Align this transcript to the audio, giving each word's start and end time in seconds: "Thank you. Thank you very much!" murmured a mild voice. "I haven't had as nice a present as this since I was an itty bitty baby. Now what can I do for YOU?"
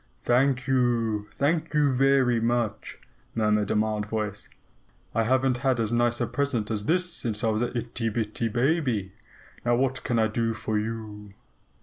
"Thank 0.23 0.65
you. 0.65 1.27
Thank 1.35 1.75
you 1.75 1.91
very 1.93 2.39
much!" 2.39 2.97
murmured 3.35 3.69
a 3.69 3.75
mild 3.75 4.07
voice. 4.07 4.49
"I 5.13 5.21
haven't 5.25 5.57
had 5.57 5.79
as 5.79 5.93
nice 5.93 6.19
a 6.19 6.25
present 6.25 6.71
as 6.71 6.85
this 6.87 7.13
since 7.13 7.43
I 7.43 7.49
was 7.51 7.61
an 7.61 7.77
itty 7.77 8.09
bitty 8.09 8.47
baby. 8.47 9.11
Now 9.63 9.75
what 9.75 10.03
can 10.03 10.17
I 10.17 10.25
do 10.25 10.55
for 10.55 10.79
YOU?" 10.79 11.29